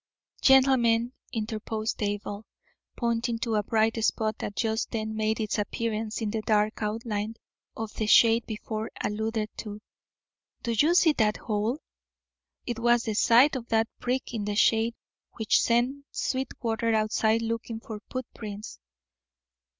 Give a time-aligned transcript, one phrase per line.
[0.41, 2.43] "Gentlemen," interposed Abel,
[2.95, 7.35] pointing to a bright spot that just then made its appearance in the dark outline
[7.77, 9.79] of the shade before alluded to,
[10.63, 11.77] "do you see that hole?
[12.65, 14.95] It was the sight of that prick in the shade
[15.33, 18.79] which sent Sweetwater outside looking for footprints.